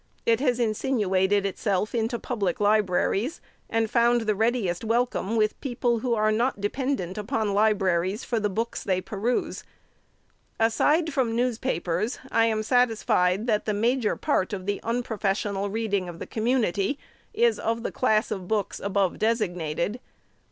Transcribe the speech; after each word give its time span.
It 0.25 0.39
has 0.39 0.59
insinuated 0.59 1.45
itself 1.45 1.93
into 1.93 2.17
public 2.17 2.59
libraries, 2.59 3.39
and 3.69 3.87
found 3.87 4.21
the 4.21 4.33
readiest 4.33 4.83
welcome 4.83 5.35
with 5.35 5.61
people 5.61 5.99
who 5.99 6.15
arc 6.15 6.33
not 6.33 6.59
dependent 6.59 7.19
upon 7.19 7.53
libra 7.53 7.99
ries 7.99 8.23
for 8.23 8.39
the 8.39 8.49
books 8.49 8.83
they 8.83 8.99
peruse. 8.99 9.63
Aside 10.59 11.13
from 11.13 11.35
newspapers, 11.35 12.17
I 12.31 12.45
am 12.47 12.63
satisfied 12.63 13.45
that 13.45 13.65
the 13.65 13.75
major 13.75 14.15
part 14.15 14.53
of 14.53 14.65
the 14.65 14.79
unprofessional 14.81 15.69
reading 15.69 16.09
of 16.09 16.17
the 16.17 16.25
community 16.25 16.97
is 17.31 17.59
of 17.59 17.83
the 17.83 17.91
class 17.91 18.31
of 18.31 18.47
books 18.47 18.79
above 18.79 19.19
designated. 19.19 19.99